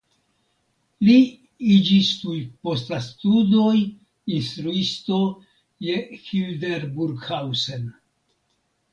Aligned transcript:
Li 1.07 1.15
iĝis 1.73 2.07
tuj 2.21 2.37
post 2.67 2.87
la 2.93 2.97
studoj 3.07 3.75
instruisto 4.37 5.19
je 5.89 5.99
Hildburghausen. 6.23 7.85